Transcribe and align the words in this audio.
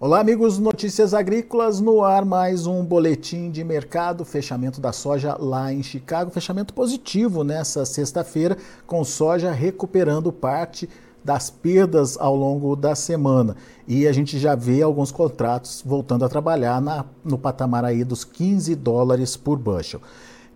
Olá, 0.00 0.20
amigos 0.20 0.60
Notícias 0.60 1.12
Agrícolas, 1.12 1.80
no 1.80 2.04
ar 2.04 2.24
mais 2.24 2.68
um 2.68 2.84
boletim 2.84 3.50
de 3.50 3.64
mercado, 3.64 4.24
fechamento 4.24 4.80
da 4.80 4.92
soja 4.92 5.36
lá 5.36 5.72
em 5.72 5.82
Chicago, 5.82 6.30
fechamento 6.30 6.72
positivo 6.72 7.42
nessa 7.42 7.84
sexta-feira, 7.84 8.56
com 8.86 9.02
soja 9.02 9.50
recuperando 9.50 10.32
parte 10.32 10.88
das 11.24 11.50
perdas 11.50 12.16
ao 12.16 12.36
longo 12.36 12.76
da 12.76 12.94
semana. 12.94 13.56
E 13.88 14.06
a 14.06 14.12
gente 14.12 14.38
já 14.38 14.54
vê 14.54 14.82
alguns 14.82 15.10
contratos 15.10 15.82
voltando 15.84 16.24
a 16.24 16.28
trabalhar 16.28 16.80
na, 16.80 17.04
no 17.24 17.36
patamar 17.36 17.84
aí 17.84 18.04
dos 18.04 18.24
15 18.24 18.76
dólares 18.76 19.36
por 19.36 19.58
bushel. 19.58 20.00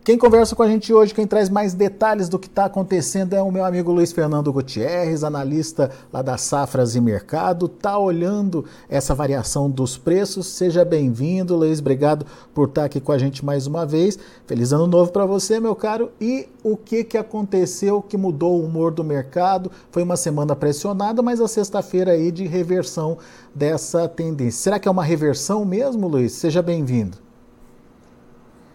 Quem 0.04 0.18
conversa 0.18 0.56
com 0.56 0.64
a 0.64 0.66
gente 0.66 0.92
hoje, 0.92 1.14
quem 1.14 1.28
traz 1.28 1.48
mais 1.48 1.74
detalhes 1.74 2.28
do 2.28 2.36
que 2.36 2.48
está 2.48 2.64
acontecendo 2.64 3.34
é 3.34 3.40
o 3.40 3.52
meu 3.52 3.64
amigo 3.64 3.92
Luiz 3.92 4.10
Fernando 4.10 4.52
Gutierrez, 4.52 5.22
analista 5.22 5.92
lá 6.12 6.20
da 6.22 6.36
Safras 6.36 6.96
e 6.96 7.00
Mercado, 7.00 7.66
está 7.66 7.96
olhando 7.96 8.64
essa 8.88 9.14
variação 9.14 9.70
dos 9.70 9.96
preços. 9.96 10.48
Seja 10.48 10.84
bem-vindo, 10.84 11.54
Luiz, 11.54 11.78
obrigado 11.78 12.26
por 12.52 12.66
estar 12.66 12.80
tá 12.80 12.86
aqui 12.86 13.00
com 13.00 13.12
a 13.12 13.18
gente 13.18 13.44
mais 13.44 13.68
uma 13.68 13.86
vez. 13.86 14.18
Feliz 14.44 14.72
ano 14.72 14.88
novo 14.88 15.12
para 15.12 15.24
você, 15.24 15.60
meu 15.60 15.76
caro. 15.76 16.10
E 16.20 16.48
o 16.64 16.76
que, 16.76 17.04
que 17.04 17.16
aconteceu 17.16 18.02
que 18.02 18.16
mudou 18.16 18.60
o 18.60 18.64
humor 18.64 18.90
do 18.90 19.04
mercado? 19.04 19.70
Foi 19.92 20.02
uma 20.02 20.16
semana 20.16 20.56
pressionada, 20.56 21.22
mas 21.22 21.40
a 21.40 21.46
sexta-feira 21.46 22.10
aí 22.10 22.32
de 22.32 22.44
reversão 22.44 23.18
dessa 23.54 24.08
tendência. 24.08 24.62
Será 24.62 24.80
que 24.80 24.88
é 24.88 24.90
uma 24.90 25.04
reversão 25.04 25.64
mesmo, 25.64 26.08
Luiz? 26.08 26.32
Seja 26.32 26.60
bem-vindo. 26.60 27.31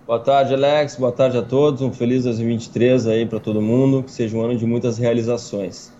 Boa 0.08 0.20
tarde, 0.20 0.54
Alex. 0.54 0.96
Boa 0.96 1.12
tarde 1.12 1.38
a 1.38 1.42
todos. 1.42 1.82
Um 1.82 1.92
feliz 1.92 2.24
2023 2.24 3.08
aí 3.08 3.26
para 3.26 3.42
todo 3.42 3.62
mundo. 3.62 4.04
Que 4.04 4.10
seja 4.10 4.38
um 4.38 4.42
ano 4.42 4.56
de 4.56 4.66
muitas 4.66 4.98
realizações. 4.98 5.92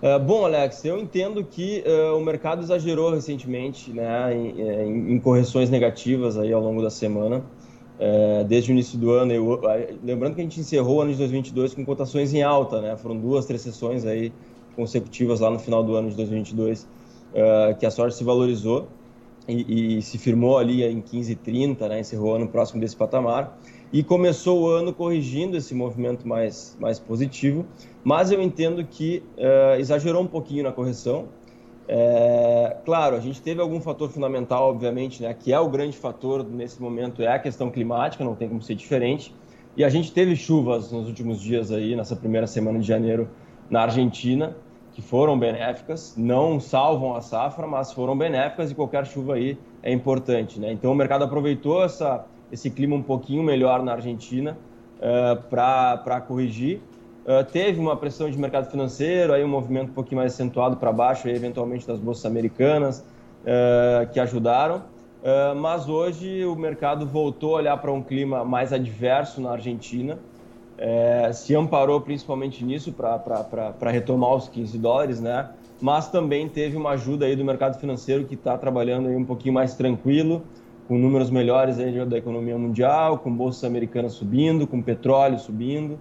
Uh, 0.00 0.20
bom, 0.24 0.44
Alex, 0.44 0.84
eu 0.84 0.96
entendo 0.96 1.42
que 1.42 1.82
uh, 1.84 2.16
o 2.16 2.24
mercado 2.24 2.62
exagerou 2.62 3.10
recentemente 3.10 3.92
né, 3.92 4.32
em, 4.32 4.62
é, 4.62 4.86
em, 4.86 5.14
em, 5.14 5.18
correções 5.18 5.68
negativas 5.68 6.38
aí 6.38 6.52
ao 6.52 6.62
longo 6.62 6.80
da 6.80 6.90
semana. 6.90 7.42
Desde 8.48 8.70
o 8.70 8.72
início 8.72 8.96
do 8.96 9.10
ano, 9.10 9.32
eu, 9.32 9.60
lembrando 10.02 10.34
que 10.36 10.40
a 10.40 10.44
gente 10.44 10.58
encerrou 10.58 10.98
o 10.98 11.00
ano 11.02 11.10
de 11.10 11.18
2022 11.18 11.74
com 11.74 11.84
cotações 11.84 12.32
em 12.32 12.42
alta, 12.42 12.80
né? 12.80 12.96
Foram 12.96 13.18
duas, 13.18 13.44
três 13.44 13.60
sessões 13.60 14.06
aí 14.06 14.32
consecutivas 14.74 15.40
lá 15.40 15.50
no 15.50 15.58
final 15.58 15.82
do 15.84 15.96
ano 15.96 16.08
de 16.08 16.16
2022 16.16 16.88
que 17.78 17.84
a 17.84 17.90
sorte 17.90 18.16
se 18.16 18.24
valorizou 18.24 18.88
e, 19.50 19.98
e 19.98 20.02
se 20.02 20.18
firmou 20.18 20.58
ali 20.58 20.84
em 20.84 21.00
15,30, 21.00 21.88
né, 21.88 22.00
encerrou 22.00 22.32
o 22.32 22.34
ano 22.36 22.48
próximo 22.48 22.80
desse 22.80 22.96
patamar 22.96 23.58
e 23.92 24.02
começou 24.02 24.62
o 24.62 24.68
ano 24.68 24.92
corrigindo 24.92 25.56
esse 25.56 25.74
movimento 25.74 26.26
mais, 26.26 26.76
mais 26.80 26.98
positivo, 26.98 27.66
mas 28.04 28.30
eu 28.30 28.40
entendo 28.40 28.84
que 28.84 29.22
uh, 29.36 29.78
exagerou 29.78 30.22
um 30.22 30.26
pouquinho 30.26 30.62
na 30.62 30.72
correção. 30.72 31.28
É, 31.88 32.76
claro, 32.84 33.16
a 33.16 33.20
gente 33.20 33.42
teve 33.42 33.60
algum 33.60 33.80
fator 33.80 34.08
fundamental, 34.08 34.70
obviamente, 34.70 35.20
né, 35.22 35.34
que 35.34 35.52
é 35.52 35.58
o 35.58 35.68
grande 35.68 35.96
fator 35.96 36.44
nesse 36.44 36.80
momento, 36.80 37.20
é 37.20 37.26
a 37.26 37.38
questão 37.38 37.68
climática, 37.68 38.22
não 38.22 38.36
tem 38.36 38.48
como 38.48 38.62
ser 38.62 38.76
diferente. 38.76 39.34
E 39.76 39.82
a 39.82 39.88
gente 39.88 40.12
teve 40.12 40.36
chuvas 40.36 40.92
nos 40.92 41.08
últimos 41.08 41.40
dias 41.40 41.72
aí, 41.72 41.96
nessa 41.96 42.14
primeira 42.14 42.46
semana 42.46 42.78
de 42.78 42.86
janeiro, 42.86 43.28
na 43.68 43.82
Argentina, 43.82 44.56
que 45.00 45.08
foram 45.08 45.38
benéficas, 45.38 46.14
não 46.16 46.60
salvam 46.60 47.16
a 47.16 47.22
safra, 47.22 47.66
mas 47.66 47.90
foram 47.90 48.16
benéficas 48.16 48.70
e 48.70 48.74
qualquer 48.74 49.06
chuva 49.06 49.34
aí 49.34 49.58
é 49.82 49.90
importante. 49.90 50.60
Né? 50.60 50.72
Então 50.72 50.92
o 50.92 50.94
mercado 50.94 51.24
aproveitou 51.24 51.82
essa, 51.82 52.26
esse 52.52 52.70
clima 52.70 52.94
um 52.94 53.02
pouquinho 53.02 53.42
melhor 53.42 53.82
na 53.82 53.92
Argentina 53.92 54.56
uh, 54.98 55.02
eh, 55.02 55.38
para 55.48 56.20
corrigir. 56.20 56.80
Uh, 57.24 57.44
teve 57.50 57.80
uma 57.80 57.96
pressão 57.96 58.30
de 58.30 58.38
mercado 58.38 58.70
financeiro, 58.70 59.32
aí 59.32 59.42
um 59.42 59.48
movimento 59.48 59.90
um 59.90 59.94
pouquinho 59.94 60.20
mais 60.20 60.34
acentuado 60.34 60.76
para 60.76 60.92
baixo, 60.92 61.28
aí, 61.28 61.34
eventualmente 61.34 61.86
das 61.86 61.98
bolsas 61.98 62.26
americanas, 62.26 63.00
uh, 63.00 64.10
que 64.12 64.20
ajudaram. 64.20 64.82
mas 65.56 65.88
hoje 65.88 66.44
o 66.46 66.56
mercado 66.56 67.06
voltou 67.06 67.54
a 67.54 67.58
olhar 67.58 67.76
para 67.76 67.92
um 67.92 68.02
clima 68.02 68.44
mais 68.44 68.72
adverso 68.72 69.40
na 69.40 69.52
Argentina, 69.52 70.18
é, 70.80 71.30
se 71.34 71.54
amparou 71.54 72.00
principalmente 72.00 72.64
nisso 72.64 72.90
para 72.90 73.90
retomar 73.90 74.34
os 74.34 74.48
15 74.48 74.78
dólares, 74.78 75.20
né? 75.20 75.50
Mas 75.78 76.08
também 76.08 76.48
teve 76.48 76.74
uma 76.74 76.90
ajuda 76.90 77.26
aí 77.26 77.36
do 77.36 77.44
mercado 77.44 77.78
financeiro 77.78 78.24
que 78.24 78.34
está 78.34 78.56
trabalhando 78.56 79.08
aí 79.08 79.14
um 79.14 79.24
pouquinho 79.24 79.52
mais 79.52 79.74
tranquilo, 79.74 80.42
com 80.88 80.98
números 80.98 81.30
melhores 81.30 81.78
aí 81.78 82.02
da 82.06 82.16
economia 82.16 82.56
mundial, 82.56 83.18
com 83.18 83.30
bolsas 83.30 83.62
americanas 83.64 84.14
subindo, 84.14 84.66
com 84.66 84.80
petróleo 84.80 85.38
subindo. 85.38 85.98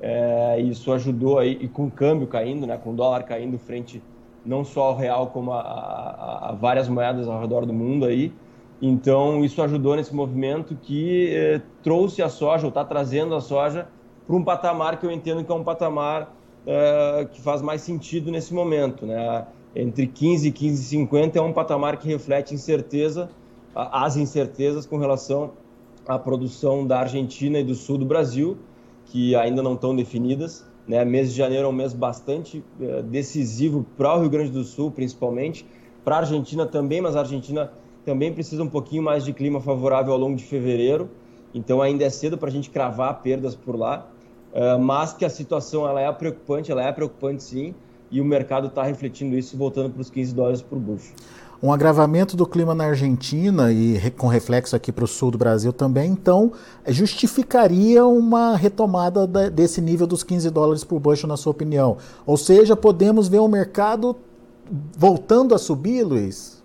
É, 0.00 0.60
isso 0.60 0.92
ajudou 0.92 1.40
aí, 1.40 1.58
e 1.60 1.66
com 1.66 1.86
o 1.86 1.90
câmbio 1.90 2.28
caindo, 2.28 2.68
né? 2.68 2.78
Com 2.78 2.90
o 2.90 2.94
dólar 2.94 3.24
caindo 3.24 3.58
frente 3.58 4.00
não 4.46 4.64
só 4.64 4.84
ao 4.84 4.96
real, 4.96 5.26
como 5.26 5.52
a, 5.52 5.60
a, 5.60 6.50
a 6.50 6.52
várias 6.52 6.88
moedas 6.88 7.26
ao 7.26 7.40
redor 7.40 7.66
do 7.66 7.72
mundo 7.72 8.06
aí. 8.06 8.32
Então, 8.80 9.44
isso 9.44 9.60
ajudou 9.60 9.96
nesse 9.96 10.14
movimento 10.14 10.76
que 10.80 11.34
eh, 11.34 11.60
trouxe 11.82 12.22
a 12.22 12.28
soja, 12.28 12.64
ou 12.64 12.68
está 12.68 12.82
trazendo 12.82 13.34
a 13.34 13.40
soja 13.40 13.88
para 14.30 14.36
um 14.36 14.44
patamar 14.44 15.00
que 15.00 15.04
eu 15.04 15.10
entendo 15.10 15.42
que 15.42 15.50
é 15.50 15.54
um 15.54 15.64
patamar 15.64 16.32
uh, 16.62 17.26
que 17.30 17.40
faz 17.40 17.60
mais 17.60 17.82
sentido 17.82 18.30
nesse 18.30 18.54
momento. 18.54 19.04
Né? 19.04 19.44
Entre 19.74 20.06
15 20.06 20.46
e 20.46 20.52
15,50 20.52 21.34
é 21.34 21.40
um 21.40 21.52
patamar 21.52 21.96
que 21.96 22.06
reflete 22.06 22.54
incerteza, 22.54 23.28
as 23.74 24.16
incertezas 24.16 24.86
com 24.86 24.98
relação 24.98 25.50
à 26.06 26.16
produção 26.16 26.86
da 26.86 27.00
Argentina 27.00 27.58
e 27.58 27.64
do 27.64 27.74
sul 27.74 27.98
do 27.98 28.04
Brasil, 28.04 28.56
que 29.06 29.34
ainda 29.34 29.64
não 29.64 29.74
estão 29.74 29.96
definidas. 29.96 30.64
Né? 30.86 31.04
Mês 31.04 31.32
de 31.32 31.36
janeiro 31.36 31.66
é 31.66 31.68
um 31.68 31.72
mês 31.72 31.92
bastante 31.92 32.64
uh, 32.78 33.02
decisivo 33.02 33.84
para 33.96 34.14
o 34.14 34.20
Rio 34.20 34.30
Grande 34.30 34.52
do 34.52 34.62
Sul, 34.62 34.92
principalmente, 34.92 35.66
para 36.04 36.14
a 36.14 36.18
Argentina 36.20 36.64
também, 36.64 37.00
mas 37.00 37.16
a 37.16 37.20
Argentina 37.20 37.72
também 38.04 38.32
precisa 38.32 38.62
um 38.62 38.68
pouquinho 38.68 39.02
mais 39.02 39.24
de 39.24 39.32
clima 39.32 39.60
favorável 39.60 40.12
ao 40.12 40.18
longo 40.20 40.36
de 40.36 40.44
fevereiro. 40.44 41.10
Então 41.52 41.82
ainda 41.82 42.04
é 42.04 42.10
cedo 42.10 42.38
para 42.38 42.48
a 42.48 42.52
gente 42.52 42.70
cravar 42.70 43.22
perdas 43.22 43.56
por 43.56 43.76
lá. 43.76 44.06
Uh, 44.52 44.78
mas 44.80 45.12
que 45.12 45.24
a 45.24 45.30
situação 45.30 45.88
ela 45.88 46.00
é 46.00 46.10
preocupante, 46.12 46.72
ela 46.72 46.82
é 46.82 46.90
preocupante 46.90 47.42
sim, 47.42 47.74
e 48.10 48.20
o 48.20 48.24
mercado 48.24 48.66
está 48.66 48.82
refletindo 48.82 49.36
isso, 49.36 49.56
voltando 49.56 49.90
para 49.90 50.00
os 50.00 50.10
15 50.10 50.34
dólares 50.34 50.62
por 50.62 50.78
bucho. 50.78 51.12
Um 51.62 51.70
agravamento 51.72 52.38
do 52.38 52.46
clima 52.46 52.74
na 52.74 52.84
Argentina 52.84 53.70
e 53.70 54.10
com 54.12 54.26
reflexo 54.26 54.74
aqui 54.74 54.90
para 54.90 55.04
o 55.04 55.06
sul 55.06 55.30
do 55.30 55.36
Brasil 55.36 55.74
também, 55.74 56.10
então 56.10 56.52
justificaria 56.88 58.04
uma 58.06 58.56
retomada 58.56 59.26
desse 59.50 59.80
nível 59.82 60.06
dos 60.06 60.24
15 60.24 60.48
dólares 60.50 60.84
por 60.84 60.98
bushel, 60.98 61.28
na 61.28 61.36
sua 61.36 61.50
opinião? 61.50 61.98
Ou 62.24 62.38
seja, 62.38 62.74
podemos 62.74 63.28
ver 63.28 63.40
o 63.40 63.48
mercado 63.48 64.16
voltando 64.96 65.54
a 65.54 65.58
subir, 65.58 66.02
Luiz? 66.02 66.62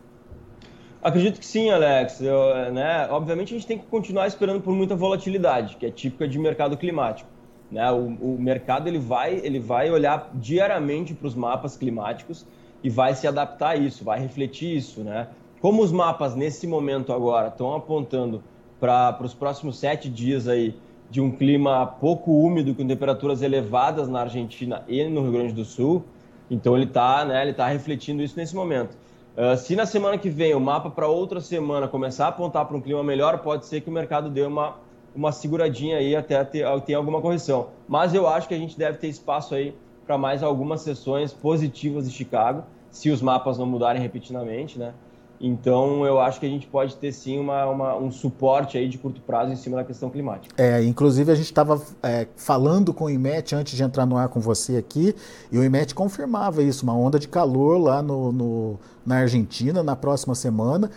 Acredito 1.03 1.39
que 1.39 1.45
sim, 1.45 1.69
Alex. 1.69 2.21
Eu, 2.21 2.71
né, 2.71 3.07
obviamente 3.11 3.53
a 3.53 3.57
gente 3.57 3.67
tem 3.67 3.77
que 3.77 3.85
continuar 3.88 4.27
esperando 4.27 4.61
por 4.61 4.73
muita 4.73 4.95
volatilidade, 4.95 5.75
que 5.75 5.85
é 5.85 5.91
típica 5.91 6.25
de 6.25 6.39
mercado 6.39 6.77
climático. 6.77 7.29
Né? 7.75 7.92
O, 7.92 8.36
o 8.36 8.38
mercado 8.39 8.88
ele 8.88 8.98
vai, 8.98 9.42
ele 9.44 9.60
vai 9.60 9.92
olhar 9.92 10.31
diariamente 10.33 11.13
para 11.13 11.27
os 11.27 11.36
mapas 11.36 11.75
climáticos 11.75 12.45
e 12.81 12.89
vai 12.89 13.13
se 13.13 13.27
adaptar 13.27 13.72
a 13.72 13.75
isso, 13.75 14.06
vai 14.06 14.18
refletir 14.18 14.77
isso. 14.77 15.01
Né? 15.01 15.27
Como 15.60 15.83
os 15.83 15.92
mapas 15.92 16.36
nesse 16.36 16.66
momento 16.66 17.12
agora 17.12 17.50
estão 17.50 17.75
apontando 17.75 18.42
para 18.80 19.19
os 19.22 19.33
próximos 19.33 19.77
sete 19.77 20.07
dias 20.07 20.48
aí 20.48 20.74
de 21.10 21.19
um 21.19 21.30
clima 21.30 21.86
pouco 21.86 22.31
úmido 22.31 22.74
com 22.74 22.88
temperaturas 22.88 23.42
elevadas 23.42 24.07
na 24.07 24.22
Argentina 24.22 24.81
e 24.88 25.04
no 25.04 25.24
Rio 25.24 25.33
Grande 25.33 25.54
do 25.54 25.66
Sul, 25.66 26.01
então 26.50 26.77
ele 26.77 26.86
está 26.86 27.25
né, 27.25 27.42
ele 27.42 27.54
tá 27.54 27.68
refletindo 27.68 28.24
isso 28.24 28.38
nesse 28.38 28.56
momento. 28.56 28.98
Uh, 29.36 29.57
se 29.57 29.75
na 29.75 29.86
semana 29.86 30.18
que 30.18 30.30
vem 30.30 30.56
o 30.56 30.62
mapa 30.62 30.89
para 30.89 31.07
outra 31.07 31.42
semana 31.42 31.89
começar 31.89 32.25
a 32.25 32.30
apontar 32.30 32.66
para 32.66 32.77
um 32.77 32.81
clima 32.81 33.04
melhor, 33.04 33.39
pode 33.39 33.66
ser 33.66 33.81
que 33.81 33.89
o 33.89 33.94
mercado 33.94 34.30
dê 34.30 34.44
uma 34.44 34.75
uma 35.15 35.31
seguradinha 35.31 35.97
aí 35.97 36.15
até 36.15 36.44
ter, 36.44 36.65
ter 36.81 36.94
alguma 36.94 37.21
correção. 37.21 37.69
Mas 37.88 38.13
eu 38.13 38.27
acho 38.27 38.47
que 38.47 38.53
a 38.53 38.57
gente 38.57 38.77
deve 38.77 38.97
ter 38.97 39.07
espaço 39.07 39.56
aí 39.56 39.75
para 40.06 40.17
mais 40.17 40.44
algumas 40.44 40.81
sessões 40.81 41.33
positivas 41.33 42.07
de 42.07 42.15
Chicago, 42.15 42.63
se 42.91 43.09
os 43.09 43.21
mapas 43.21 43.57
não 43.57 43.65
mudarem 43.65 44.01
repetidamente, 44.01 44.77
né? 44.77 44.94
Então, 45.39 46.06
eu 46.06 46.19
acho 46.19 46.39
que 46.39 46.45
a 46.45 46.50
gente 46.50 46.65
pode 46.65 46.95
ter 46.95 47.12
sim 47.12 47.38
uma, 47.38 47.65
uma, 47.65 47.95
um 47.97 48.09
suporte 48.09 48.77
aí 48.77 48.88
de 48.88 48.97
curto 48.97 49.19
prazo 49.21 49.51
em 49.51 49.56
cima 49.56 49.75
da 49.75 49.83
questão 49.83 50.09
climática. 50.09 50.56
É, 50.57 50.81
inclusive 50.83 51.29
a 51.31 51.35
gente 51.35 51.45
estava 51.45 51.81
é, 52.01 52.27
falando 52.38 52.94
com 52.94 53.06
o 53.06 53.09
IMET 53.09 53.53
antes 53.53 53.75
de 53.75 53.83
entrar 53.83 54.06
no 54.06 54.17
ar 54.17 54.29
com 54.29 54.39
você 54.39 54.77
aqui, 54.77 55.13
e 55.51 55.57
o 55.57 55.63
IMET 55.63 55.94
confirmava 55.94 56.63
isso, 56.63 56.83
uma 56.83 56.95
onda 56.95 57.19
de 57.19 57.27
calor 57.27 57.77
lá 57.77 58.01
no, 58.01 58.31
no 58.31 58.79
na 59.06 59.17
Argentina 59.17 59.83
na 59.83 59.95
próxima 59.95 60.33
semana 60.33 60.89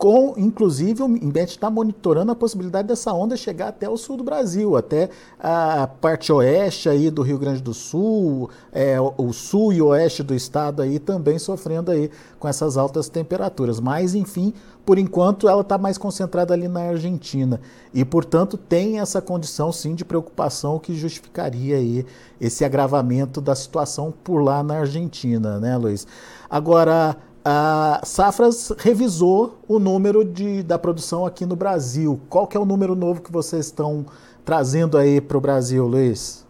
com, 0.00 0.32
inclusive, 0.38 1.02
o 1.02 1.14
INBET 1.14 1.50
está 1.50 1.68
monitorando 1.68 2.32
a 2.32 2.34
possibilidade 2.34 2.88
dessa 2.88 3.12
onda 3.12 3.36
chegar 3.36 3.68
até 3.68 3.86
o 3.86 3.98
sul 3.98 4.16
do 4.16 4.24
Brasil, 4.24 4.74
até 4.74 5.10
a 5.38 5.86
parte 5.86 6.32
oeste 6.32 6.88
aí 6.88 7.10
do 7.10 7.20
Rio 7.20 7.36
Grande 7.36 7.60
do 7.60 7.74
Sul, 7.74 8.48
é, 8.72 8.96
o 8.98 9.30
sul 9.34 9.74
e 9.74 9.82
oeste 9.82 10.22
do 10.22 10.34
estado 10.34 10.80
aí 10.80 10.98
também 10.98 11.38
sofrendo 11.38 11.90
aí 11.90 12.10
com 12.38 12.48
essas 12.48 12.78
altas 12.78 13.10
temperaturas. 13.10 13.78
Mas, 13.78 14.14
enfim, 14.14 14.54
por 14.86 14.98
enquanto 14.98 15.46
ela 15.46 15.60
está 15.60 15.76
mais 15.76 15.98
concentrada 15.98 16.54
ali 16.54 16.66
na 16.66 16.80
Argentina 16.80 17.60
e, 17.92 18.02
portanto, 18.02 18.56
tem 18.56 19.00
essa 19.00 19.20
condição 19.20 19.70
sim 19.70 19.94
de 19.94 20.02
preocupação 20.02 20.78
que 20.78 20.94
justificaria 20.94 21.76
aí 21.76 22.06
esse 22.40 22.64
agravamento 22.64 23.38
da 23.38 23.54
situação 23.54 24.10
por 24.24 24.40
lá 24.42 24.62
na 24.62 24.78
Argentina, 24.78 25.60
né, 25.60 25.76
Luiz? 25.76 26.06
Agora, 26.48 27.18
a 27.44 28.00
Safras 28.04 28.72
revisou 28.78 29.58
o 29.66 29.78
número 29.78 30.24
de, 30.24 30.62
da 30.62 30.78
produção 30.78 31.24
aqui 31.24 31.46
no 31.46 31.56
Brasil. 31.56 32.20
Qual 32.28 32.46
que 32.46 32.56
é 32.56 32.60
o 32.60 32.64
número 32.64 32.94
novo 32.94 33.22
que 33.22 33.32
vocês 33.32 33.66
estão 33.66 34.04
trazendo 34.44 34.98
aí 34.98 35.20
para 35.20 35.38
o 35.38 35.40
Brasil, 35.40 35.86
Luiz? 35.86 36.46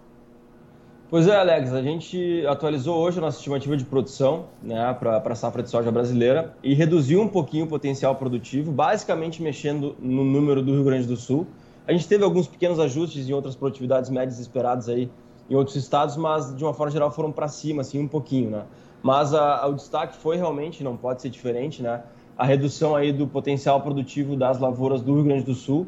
Pois 1.08 1.26
é, 1.26 1.36
Alex, 1.36 1.72
a 1.72 1.82
gente 1.82 2.46
atualizou 2.46 2.96
hoje 2.96 3.18
a 3.18 3.20
nossa 3.20 3.36
estimativa 3.36 3.76
de 3.76 3.84
produção 3.84 4.44
né, 4.62 4.94
para 4.94 5.18
a 5.18 5.34
safra 5.34 5.60
de 5.60 5.68
soja 5.68 5.90
brasileira 5.90 6.54
e 6.62 6.72
reduziu 6.72 7.20
um 7.20 7.26
pouquinho 7.26 7.64
o 7.64 7.68
potencial 7.68 8.14
produtivo, 8.14 8.70
basicamente 8.70 9.42
mexendo 9.42 9.96
no 9.98 10.24
número 10.24 10.62
do 10.62 10.72
Rio 10.72 10.84
Grande 10.84 11.08
do 11.08 11.16
Sul. 11.16 11.48
A 11.86 11.92
gente 11.92 12.06
teve 12.06 12.22
alguns 12.22 12.46
pequenos 12.46 12.78
ajustes 12.78 13.28
em 13.28 13.32
outras 13.32 13.56
produtividades 13.56 14.08
médias 14.08 14.38
esperadas 14.38 14.88
aí 14.88 15.10
em 15.50 15.56
outros 15.56 15.74
estados, 15.74 16.16
mas 16.16 16.54
de 16.54 16.62
uma 16.62 16.72
forma 16.72 16.92
geral 16.92 17.10
foram 17.10 17.32
para 17.32 17.48
cima, 17.48 17.82
assim, 17.82 17.98
um 17.98 18.06
pouquinho, 18.06 18.50
né? 18.50 18.62
Mas 19.02 19.32
a, 19.34 19.62
a, 19.62 19.66
o 19.66 19.74
destaque 19.74 20.16
foi 20.16 20.36
realmente, 20.36 20.84
não 20.84 20.96
pode 20.96 21.22
ser 21.22 21.30
diferente, 21.30 21.82
né? 21.82 22.02
A 22.36 22.44
redução 22.44 22.96
aí 22.96 23.12
do 23.12 23.26
potencial 23.26 23.80
produtivo 23.80 24.36
das 24.36 24.58
lavouras 24.58 25.02
do 25.02 25.14
Rio 25.14 25.24
Grande 25.24 25.44
do 25.44 25.54
Sul, 25.54 25.86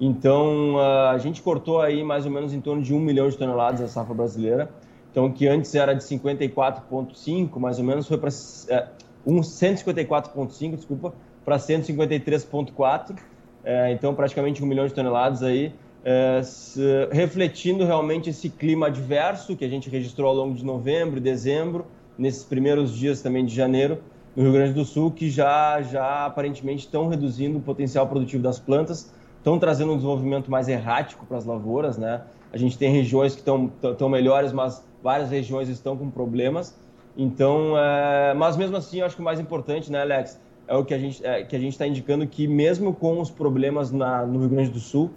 então, 0.00 0.78
a 0.78 1.18
gente 1.18 1.42
cortou 1.42 1.82
aí 1.82 2.02
mais 2.02 2.24
ou 2.24 2.32
menos 2.32 2.54
em 2.54 2.60
torno 2.60 2.80
de 2.80 2.94
um 2.94 2.98
milhão 2.98 3.28
de 3.28 3.36
toneladas 3.36 3.82
a 3.82 3.86
safra 3.86 4.14
brasileira. 4.14 4.70
Então, 5.10 5.30
que 5.30 5.46
antes 5.46 5.74
era 5.74 5.92
de 5.92 6.02
54,5, 6.02 7.58
mais 7.58 7.78
ou 7.78 7.84
menos, 7.84 8.08
foi 8.08 8.16
para 8.16 8.30
é, 8.68 8.88
um 9.26 9.40
154,5, 9.40 10.76
desculpa, 10.76 11.12
para 11.44 11.56
153,4. 11.58 13.18
É, 13.62 13.92
então, 13.92 14.14
praticamente 14.14 14.64
um 14.64 14.66
milhão 14.66 14.86
de 14.86 14.94
toneladas 14.94 15.42
aí, 15.42 15.74
é, 16.02 16.40
se, 16.42 16.80
refletindo 17.12 17.84
realmente 17.84 18.30
esse 18.30 18.48
clima 18.48 18.86
adverso 18.86 19.54
que 19.54 19.66
a 19.66 19.68
gente 19.68 19.90
registrou 19.90 20.30
ao 20.30 20.34
longo 20.34 20.54
de 20.54 20.64
novembro 20.64 21.18
e 21.18 21.20
dezembro, 21.20 21.84
nesses 22.20 22.44
primeiros 22.44 22.94
dias 22.94 23.20
também 23.22 23.44
de 23.44 23.54
janeiro, 23.54 23.98
no 24.36 24.44
Rio 24.44 24.52
Grande 24.52 24.74
do 24.74 24.84
Sul, 24.84 25.10
que 25.10 25.28
já, 25.28 25.82
já 25.82 26.26
aparentemente 26.26 26.84
estão 26.84 27.08
reduzindo 27.08 27.58
o 27.58 27.60
potencial 27.60 28.06
produtivo 28.06 28.42
das 28.42 28.60
plantas 28.60 29.12
estão 29.40 29.58
trazendo 29.58 29.92
um 29.92 29.96
desenvolvimento 29.96 30.50
mais 30.50 30.68
errático 30.68 31.26
para 31.26 31.38
as 31.38 31.44
lavouras, 31.44 31.96
né? 31.96 32.22
A 32.52 32.56
gente 32.56 32.76
tem 32.76 32.92
regiões 32.92 33.34
que 33.34 33.40
estão 33.40 34.08
melhores, 34.08 34.52
mas 34.52 34.84
várias 35.02 35.30
regiões 35.30 35.68
estão 35.68 35.96
com 35.96 36.10
problemas. 36.10 36.78
Então, 37.16 37.76
é, 37.76 38.34
mas 38.34 38.56
mesmo 38.56 38.76
assim, 38.76 39.00
eu 39.00 39.06
acho 39.06 39.16
que 39.16 39.22
o 39.22 39.24
mais 39.24 39.40
importante, 39.40 39.90
né, 39.90 40.02
Alex, 40.02 40.38
é 40.68 40.76
o 40.76 40.84
que 40.84 40.94
a 40.94 40.98
gente 40.98 41.24
é, 41.24 41.42
que 41.42 41.56
a 41.56 41.58
gente 41.58 41.72
está 41.72 41.86
indicando 41.86 42.26
que 42.26 42.46
mesmo 42.46 42.94
com 42.94 43.20
os 43.20 43.30
problemas 43.30 43.90
na, 43.90 44.24
no 44.26 44.40
Rio 44.40 44.48
Grande 44.50 44.70
do 44.70 44.78
Sul, 44.78 45.10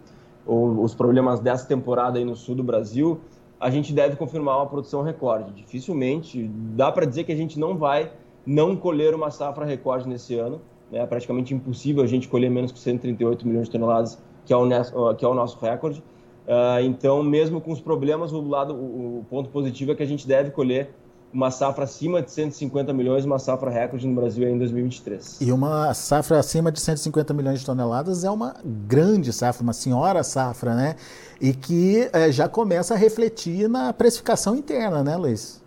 ou 0.46 0.84
os 0.84 0.96
problemas 0.96 1.40
dessa 1.40 1.68
temporada 1.68 2.18
aí 2.18 2.26
no 2.26 2.36
sul 2.36 2.56
do 2.56 2.64
Brasil, 2.64 3.22
a 3.64 3.70
gente 3.70 3.94
deve 3.94 4.16
confirmar 4.16 4.58
uma 4.58 4.66
produção 4.66 5.02
recorde. 5.02 5.54
Dificilmente 5.54 6.50
dá 6.76 6.92
para 6.92 7.06
dizer 7.06 7.24
que 7.24 7.32
a 7.32 7.36
gente 7.36 7.58
não 7.58 7.78
vai 7.78 8.12
não 8.46 8.76
colher 8.76 9.16
uma 9.16 9.32
safra 9.32 9.66
recorde 9.66 10.08
nesse 10.08 10.36
ano 10.36 10.60
é 10.94 11.06
praticamente 11.06 11.54
impossível 11.54 12.04
a 12.04 12.08
gente 12.08 12.28
colher 12.28 12.50
menos 12.50 12.72
que 12.72 12.80
138 12.80 13.48
milhões 13.48 13.68
de 13.68 13.72
toneladas, 13.72 14.22
que 14.46 14.54
é 14.54 14.56
o, 14.56 15.16
que 15.16 15.26
é 15.26 15.28
o 15.28 15.34
nosso 15.34 15.58
recorde. 15.60 16.04
Uh, 16.46 16.84
então, 16.84 17.24
mesmo 17.24 17.62
com 17.62 17.72
os 17.72 17.82
problemas, 17.82 18.32
o, 18.34 18.42
lado, 18.42 18.74
o, 18.76 19.26
ponto 19.30 19.50
positivo 19.50 19.94
é 19.94 19.96
que 19.96 20.04
a 20.04 20.06
gente 20.06 20.28
deve 20.28 20.52
colher 20.52 20.94
uma 21.34 21.50
safra 21.50 21.84
acima 21.84 22.22
de 22.22 22.32
150 22.32 22.94
milhões, 22.94 23.26
uma 23.26 23.40
safra 23.40 23.72
recorde 23.72 24.06
no 24.06 24.14
Brasil 24.14 24.48
em 24.48 24.58
2023. 24.58 25.42
E 25.42 25.52
uma 25.52 25.94
safra 25.94 26.38
acima 26.40 26.72
de 26.72 26.80
150 26.80 27.34
milhões 27.34 27.60
de 27.60 27.66
toneladas 27.66 28.24
é 28.24 28.30
uma 28.30 28.56
grande 28.64 29.34
safra, 29.34 29.64
uma 29.64 29.74
senhora 29.74 30.24
safra, 30.24 30.76
né? 30.76 30.96
E 31.42 31.54
que 31.54 32.08
é, 32.14 32.32
já 32.32 32.48
começa 32.48 32.94
a 32.94 32.98
refletir 32.98 33.68
na 33.68 33.92
precificação 33.92 34.56
interna, 34.56 35.04
né, 35.04 35.18
Luiz? 35.18 35.64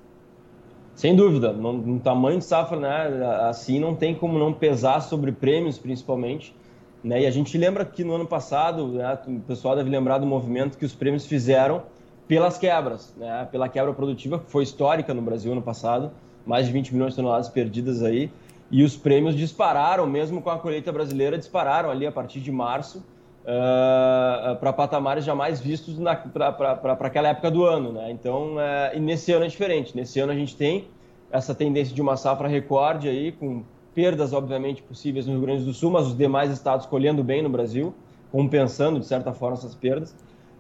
Sem 0.94 1.14
dúvida, 1.14 1.52
no, 1.52 1.98
tamanho 2.00 2.38
de 2.38 2.44
safra, 2.44 2.80
né, 2.80 3.26
assim 3.50 3.78
não 3.78 3.94
tem 3.94 4.14
como 4.14 4.38
não 4.38 4.50
pesar 4.50 5.00
sobre 5.00 5.30
prêmios, 5.30 5.76
principalmente. 5.76 6.56
Né? 7.04 7.22
E 7.22 7.26
a 7.26 7.30
gente 7.30 7.58
lembra 7.58 7.84
que 7.84 8.02
no 8.02 8.14
ano 8.14 8.26
passado, 8.26 8.88
né, 8.88 9.18
o 9.26 9.40
pessoal 9.40 9.76
deve 9.76 9.90
lembrar 9.90 10.16
do 10.16 10.26
movimento 10.26 10.78
que 10.78 10.86
os 10.86 10.94
prêmios 10.94 11.26
fizeram 11.26 11.82
pelas 12.28 12.58
quebras, 12.58 13.14
né, 13.16 13.48
pela 13.50 13.68
quebra 13.68 13.92
produtiva, 13.92 14.38
que 14.38 14.50
foi 14.50 14.62
histórica 14.62 15.14
no 15.14 15.22
Brasil 15.22 15.52
ano 15.52 15.62
passado, 15.62 16.10
mais 16.44 16.66
de 16.66 16.72
20 16.72 16.94
milhões 16.94 17.12
de 17.12 17.16
toneladas 17.16 17.48
perdidas 17.48 18.02
aí, 18.02 18.30
e 18.70 18.82
os 18.82 18.96
prêmios 18.96 19.36
dispararam, 19.36 20.06
mesmo 20.06 20.42
com 20.42 20.50
a 20.50 20.58
colheita 20.58 20.90
brasileira, 20.92 21.38
dispararam 21.38 21.90
ali 21.90 22.06
a 22.06 22.12
partir 22.12 22.40
de 22.40 22.50
março, 22.50 22.98
uh, 23.46 24.56
para 24.56 24.72
patamares 24.72 25.24
jamais 25.24 25.60
vistos 25.60 25.96
para 26.32 27.06
aquela 27.06 27.28
época 27.28 27.50
do 27.50 27.64
ano. 27.64 27.92
Né? 27.92 28.10
Então, 28.10 28.56
uh, 28.56 28.96
e 28.96 29.00
nesse 29.00 29.32
ano 29.32 29.44
é 29.44 29.48
diferente. 29.48 29.96
Nesse 29.96 30.18
ano 30.18 30.32
a 30.32 30.34
gente 30.34 30.56
tem 30.56 30.88
essa 31.30 31.54
tendência 31.54 31.94
de 31.94 32.02
uma 32.02 32.16
safra 32.16 32.48
recorde 32.48 33.08
aí, 33.08 33.32
com 33.32 33.62
perdas, 33.94 34.32
obviamente, 34.32 34.82
possíveis 34.82 35.26
no 35.26 35.32
Rio 35.34 35.42
Grande 35.42 35.64
do 35.64 35.72
Sul, 35.72 35.90
mas 35.90 36.06
os 36.06 36.16
demais 36.16 36.50
estados 36.50 36.86
colhendo 36.86 37.24
bem 37.24 37.42
no 37.42 37.48
Brasil, 37.48 37.94
compensando, 38.30 39.00
de 39.00 39.06
certa 39.06 39.32
forma, 39.32 39.56
essas 39.56 39.74
perdas. 39.74 40.14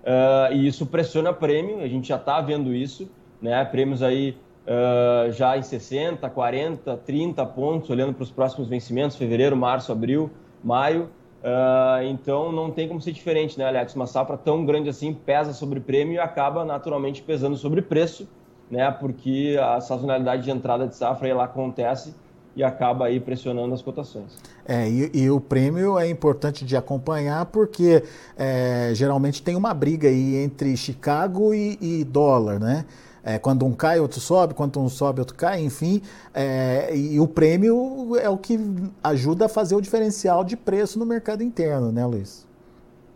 Uh, 0.06 0.52
e 0.52 0.68
isso 0.68 0.86
pressiona 0.86 1.32
prêmio, 1.32 1.80
a 1.80 1.88
gente 1.88 2.06
já 2.06 2.14
está 2.14 2.40
vendo 2.40 2.72
isso, 2.72 3.10
né? 3.42 3.64
prêmios 3.64 4.04
aí 4.04 4.36
uh, 4.64 5.32
já 5.32 5.58
em 5.58 5.62
60, 5.62 6.30
40, 6.30 6.96
30 6.98 7.44
pontos, 7.46 7.90
olhando 7.90 8.14
para 8.14 8.22
os 8.22 8.30
próximos 8.30 8.68
vencimentos, 8.68 9.16
fevereiro, 9.16 9.56
março, 9.56 9.90
abril, 9.90 10.30
maio. 10.62 11.10
Uh, 11.42 12.04
então 12.04 12.52
não 12.52 12.70
tem 12.70 12.86
como 12.86 13.00
ser 13.00 13.10
diferente, 13.10 13.58
né, 13.58 13.66
Alex? 13.66 13.96
Uma 13.96 14.06
safra 14.06 14.36
tão 14.36 14.64
grande 14.64 14.88
assim 14.88 15.12
pesa 15.12 15.52
sobre 15.52 15.80
prêmio 15.80 16.14
e 16.14 16.18
acaba 16.20 16.64
naturalmente 16.64 17.20
pesando 17.20 17.56
sobre 17.56 17.82
preço, 17.82 18.28
né? 18.70 18.88
Porque 18.92 19.56
a 19.60 19.80
sazonalidade 19.80 20.44
de 20.44 20.52
entrada 20.52 20.86
de 20.86 20.94
safra 20.94 21.28
ela 21.28 21.44
acontece 21.44 22.14
e 22.56 22.64
acaba 22.64 23.04
aí 23.04 23.20
pressionando 23.20 23.74
as 23.74 23.82
cotações. 23.82 24.38
É, 24.66 24.88
e, 24.88 25.10
e 25.12 25.30
o 25.30 25.38
prêmio 25.38 25.98
é 25.98 26.08
importante 26.08 26.64
de 26.64 26.74
acompanhar 26.74 27.44
porque 27.46 28.02
é, 28.36 28.90
geralmente 28.94 29.42
tem 29.42 29.54
uma 29.54 29.74
briga 29.74 30.08
aí 30.08 30.36
entre 30.36 30.74
Chicago 30.76 31.52
e, 31.52 31.78
e 31.80 32.04
dólar, 32.04 32.58
né? 32.58 32.86
É, 33.22 33.38
quando 33.38 33.66
um 33.66 33.72
cai, 33.72 33.98
outro 33.98 34.20
sobe, 34.20 34.54
quando 34.54 34.80
um 34.80 34.88
sobe, 34.88 35.20
outro 35.20 35.34
cai, 35.34 35.60
enfim. 35.60 36.00
É, 36.32 36.96
e 36.96 37.18
o 37.18 37.26
prêmio 37.26 38.16
é 38.16 38.28
o 38.28 38.38
que 38.38 38.58
ajuda 39.02 39.46
a 39.46 39.48
fazer 39.48 39.74
o 39.74 39.80
diferencial 39.80 40.44
de 40.44 40.56
preço 40.56 40.96
no 40.96 41.04
mercado 41.04 41.42
interno, 41.42 41.90
né, 41.90 42.06
Luiz? 42.06 42.46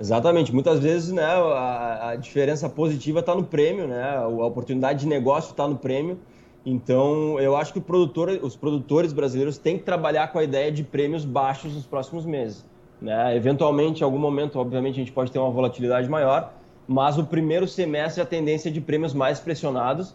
Exatamente. 0.01 0.53
Muitas 0.53 0.81
vezes 0.81 1.13
né, 1.13 1.23
a, 1.23 2.11
a 2.11 2.17
diferença 2.17 2.69
positiva 2.69 3.21
está 3.21 3.35
no 3.35 3.45
prêmio, 3.45 3.87
né? 3.87 4.17
a 4.17 4.27
oportunidade 4.27 5.01
de 5.01 5.07
negócio 5.07 5.51
está 5.53 5.69
no 5.69 5.77
prêmio. 5.77 6.19
Então, 6.64 7.40
eu 7.40 7.57
acho 7.57 7.73
que 7.73 7.81
produtor, 7.81 8.29
os 8.43 8.55
produtores 8.55 9.12
brasileiros 9.12 9.57
têm 9.57 9.79
que 9.79 9.85
trabalhar 9.85 10.29
com 10.29 10.38
a 10.38 10.45
ideia 10.45 10.71
de 10.71 10.85
prêmios 10.85 11.25
baixos 11.25 11.75
nos 11.75 11.87
próximos 11.87 12.26
meses. 12.26 12.64
Né? 13.00 13.35
Eventualmente, 13.35 14.02
em 14.02 14.05
algum 14.05 14.19
momento, 14.19 14.59
obviamente, 14.59 14.97
a 14.97 14.99
gente 14.99 15.12
pode 15.12 15.33
ter 15.33 15.38
uma 15.38 15.50
volatilidade 15.50 16.09
maior, 16.09 16.52
mas 16.87 17.17
o 17.19 17.25
primeiro 17.25 17.67
semestre 17.67 18.23
a 18.23 18.26
tendência 18.26 18.69
é 18.69 18.73
de 18.73 18.81
prêmios 18.81 19.14
mais 19.14 19.40
pressionados, 19.40 20.14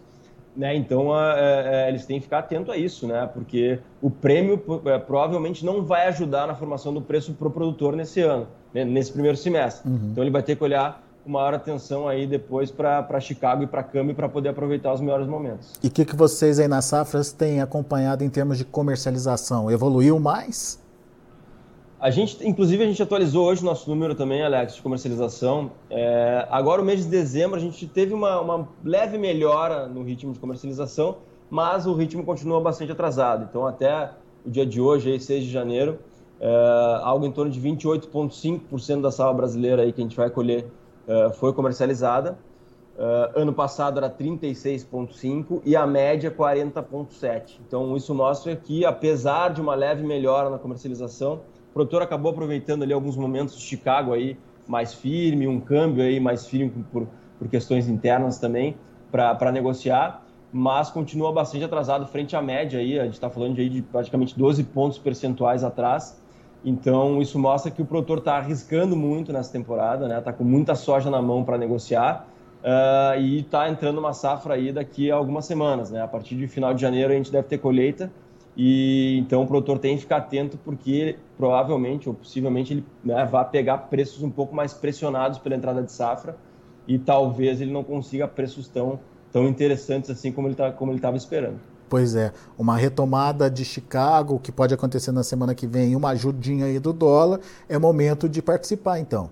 né? 0.56 0.76
Então 0.76 1.18
é, 1.20 1.86
é, 1.86 1.90
eles 1.90 2.06
têm 2.06 2.18
que 2.18 2.24
ficar 2.24 2.40
atento 2.40 2.72
a 2.72 2.78
isso, 2.78 3.06
né? 3.08 3.30
Porque 3.34 3.80
o 4.02 4.10
prêmio 4.10 4.62
é, 4.86 4.98
provavelmente 4.98 5.66
não 5.66 5.84
vai 5.84 6.08
ajudar 6.08 6.48
na 6.48 6.56
formação 6.56 6.94
do 6.94 7.02
preço 7.02 7.34
para 7.34 7.48
o 7.48 7.52
produtor 7.52 7.96
nesse 7.96 8.22
ano, 8.22 8.48
né? 8.74 8.86
nesse 8.86 9.12
primeiro 9.12 9.38
semestre. 9.38 9.90
Uhum. 9.90 10.10
Então 10.12 10.24
ele 10.24 10.32
vai 10.32 10.42
ter 10.42 10.56
que 10.56 10.64
olhar 10.64 11.05
com 11.26 11.32
maior 11.32 11.56
atenção 11.56 12.08
aí 12.08 12.28
depois 12.28 12.70
para 12.70 13.20
Chicago 13.20 13.64
e 13.64 13.68
para 13.68 13.82
Câmbio 13.82 14.14
para 14.14 14.30
poder 14.30 14.50
aproveitar 14.50 14.94
os 14.94 15.02
melhores 15.02 15.28
momentos. 15.28 15.74
E 15.84 15.88
o 15.88 15.92
que, 15.92 16.06
que 16.06 16.16
vocês 16.16 16.60
aí 16.60 16.68
nas 16.68 16.86
safras 16.86 17.32
têm 17.32 17.62
acompanhado 17.62 18.24
em 18.24 18.30
termos 18.30 18.60
de 18.60 18.64
comercialização? 18.64 19.72
Evoluiu 19.72 20.20
mais? 20.20 20.80
A 22.00 22.12
gente, 22.12 22.48
inclusive, 22.48 22.84
a 22.84 22.86
gente 22.86 23.02
atualizou 23.02 23.48
hoje 23.48 23.64
o 23.64 23.66
nosso 23.66 23.90
número 23.90 24.14
também, 24.14 24.44
Alex, 24.44 24.76
de 24.76 24.82
comercialização. 24.84 25.72
É, 25.90 26.46
agora, 26.52 26.80
o 26.80 26.86
mês 26.86 27.04
de 27.04 27.10
dezembro, 27.10 27.58
a 27.58 27.60
gente 27.60 27.88
teve 27.88 28.14
uma, 28.14 28.40
uma, 28.40 28.68
leve 28.84 29.18
melhora 29.18 29.88
no 29.88 30.04
ritmo 30.04 30.32
de 30.32 30.38
comercialização, 30.38 31.18
mas 31.50 31.88
o 31.88 31.94
ritmo 31.96 32.24
continua 32.24 32.62
bastante 32.62 32.92
atrasado. 32.92 33.48
Então, 33.50 33.66
até 33.66 34.12
o 34.46 34.52
dia 34.52 34.66
de 34.66 34.80
hoje, 34.80 35.12
aí, 35.14 35.20
6 35.20 35.46
de 35.46 35.50
janeiro, 35.50 35.98
é, 36.40 37.00
algo 37.02 37.26
em 37.26 37.32
torno 37.32 37.50
de 37.50 37.60
28,5% 37.60 39.02
da 39.02 39.10
sala 39.10 39.34
brasileira 39.34 39.82
aí 39.82 39.92
que 39.92 40.02
a 40.02 40.04
gente 40.04 40.16
vai 40.16 40.30
colher 40.30 40.68
é, 41.08 41.30
foi 41.32 41.54
comercializada. 41.54 42.38
É, 42.98 43.32
ano 43.36 43.54
passado 43.54 43.98
era 43.98 44.10
36,5% 44.10 45.62
e 45.66 45.76
a 45.76 45.86
média 45.86 46.32
40,7%. 46.32 47.60
Então, 47.68 47.96
isso 47.96 48.14
mostra 48.14 48.56
que, 48.56 48.86
apesar 48.86 49.50
de 49.50 49.62
uma 49.62 49.76
leve 49.76 50.04
melhora 50.04 50.50
na 50.50 50.58
comercialização, 50.58 51.42
produtor 51.76 52.02
acabou 52.02 52.32
aproveitando 52.32 52.84
ali 52.84 52.94
alguns 52.94 53.18
momentos 53.18 53.58
de 53.58 53.62
Chicago 53.62 54.14
aí 54.14 54.38
mais 54.66 54.94
firme, 54.94 55.46
um 55.46 55.60
câmbio 55.60 56.04
aí 56.04 56.22
mais 56.22 56.48
firme 56.48 56.86
por, 56.90 57.06
por 57.38 57.50
questões 57.50 57.90
internas 57.90 58.40
também 58.40 58.78
para 59.12 59.52
negociar, 59.52 60.26
mas 60.54 60.90
continua 60.90 61.34
bastante 61.34 61.66
atrasado 61.66 62.08
frente 62.08 62.34
à 62.34 62.42
média 62.42 62.80
aí, 62.80 62.98
a 62.98 63.04
gente 63.04 63.16
está 63.16 63.30
falando 63.30 63.56
de, 63.56 63.62
aí 63.62 63.70
de 63.70 63.82
praticamente 63.82 64.38
12 64.38 64.64
pontos 64.64 64.98
percentuais 64.98 65.66
atrás. 65.66 66.22
Então 66.66 67.22
isso 67.22 67.38
mostra 67.38 67.70
que 67.70 67.80
o 67.80 67.86
produtor 67.86 68.18
está 68.18 68.38
arriscando 68.38 68.96
muito 68.96 69.32
nessa 69.32 69.52
temporada, 69.52 70.08
né? 70.08 70.18
Está 70.18 70.34
com 70.34 70.44
muita 70.44 70.74
soja 70.74 71.12
na 71.12 71.22
mão 71.22 71.44
para 71.44 71.60
negociar 71.60 72.28
uh, 72.64 73.20
e 73.20 73.42
está 73.42 73.70
entrando 73.70 74.00
uma 74.00 74.14
safra 74.14 74.56
aí 74.56 74.72
daqui 74.72 75.12
a 75.12 75.16
algumas 75.16 75.46
semanas, 75.46 75.92
né? 75.92 76.02
A 76.02 76.08
partir 76.08 76.36
de 76.36 76.48
final 76.48 76.74
de 76.74 76.82
janeiro 76.82 77.14
a 77.14 77.16
gente 77.16 77.32
deve 77.32 77.48
ter 77.48 77.60
colheita 77.60 78.12
e 78.58 79.20
então 79.20 79.44
o 79.44 79.48
produtor 79.48 79.78
tem 79.78 79.96
que 79.96 80.02
ficar 80.02 80.18
atento 80.18 80.58
porque 80.58 81.20
provavelmente 81.38 82.10
ou 82.10 82.16
possivelmente 82.16 82.74
ele 82.74 82.86
né, 83.04 83.26
vai 83.26 83.48
pegar 83.48 83.78
preços 83.78 84.24
um 84.24 84.32
pouco 84.32 84.56
mais 84.56 84.74
pressionados 84.74 85.38
pela 85.38 85.56
entrada 85.56 85.84
de 85.84 85.92
safra 85.92 86.36
e 86.88 86.98
talvez 86.98 87.62
ele 87.62 87.72
não 87.72 87.84
consiga 87.84 88.28
preços 88.28 88.68
tão, 88.68 89.00
tão 89.32 89.48
interessantes 89.48 90.10
assim 90.10 90.32
como 90.32 90.48
ele 90.48 90.56
tá, 90.56 90.72
como 90.72 90.92
ele 90.92 90.98
estava 90.98 91.18
esperando. 91.18 91.60
Pois 91.88 92.16
é, 92.16 92.34
uma 92.58 92.76
retomada 92.76 93.50
de 93.50 93.64
Chicago, 93.64 94.40
que 94.40 94.52
pode 94.52 94.74
acontecer 94.74 95.12
na 95.12 95.24
semana 95.24 95.54
que 95.54 95.68
vem, 95.68 95.96
uma 95.96 96.10
ajudinha 96.10 96.66
aí 96.66 96.80
do 96.80 96.92
dólar, 96.92 97.40
é 97.70 97.78
momento 97.78 98.28
de 98.28 98.42
participar 98.42 99.00
então. 99.00 99.30